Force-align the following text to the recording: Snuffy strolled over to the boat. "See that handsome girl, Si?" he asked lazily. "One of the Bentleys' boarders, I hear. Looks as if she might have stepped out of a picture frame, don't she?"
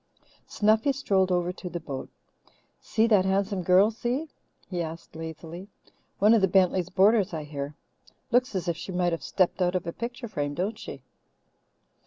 Snuffy 0.47 0.91
strolled 0.93 1.31
over 1.31 1.53
to 1.53 1.69
the 1.69 1.79
boat. 1.79 2.09
"See 2.79 3.05
that 3.05 3.23
handsome 3.23 3.61
girl, 3.61 3.91
Si?" 3.91 4.29
he 4.67 4.81
asked 4.81 5.15
lazily. 5.15 5.67
"One 6.17 6.33
of 6.33 6.41
the 6.41 6.47
Bentleys' 6.47 6.89
boarders, 6.89 7.35
I 7.35 7.43
hear. 7.43 7.75
Looks 8.31 8.55
as 8.55 8.67
if 8.67 8.75
she 8.75 8.91
might 8.91 9.11
have 9.11 9.21
stepped 9.21 9.61
out 9.61 9.75
of 9.75 9.85
a 9.85 9.93
picture 9.93 10.27
frame, 10.27 10.55
don't 10.55 10.79
she?" 10.79 11.03